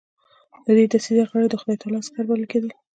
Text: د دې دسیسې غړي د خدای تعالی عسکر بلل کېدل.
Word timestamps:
د 0.65 0.67
دې 0.77 0.85
دسیسې 0.91 1.23
غړي 1.31 1.47
د 1.49 1.55
خدای 1.61 1.77
تعالی 1.81 1.99
عسکر 2.01 2.23
بلل 2.29 2.45
کېدل. 2.51 2.71